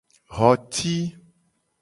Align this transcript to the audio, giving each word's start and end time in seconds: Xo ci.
Xo 0.35 0.49
ci. 0.73 0.95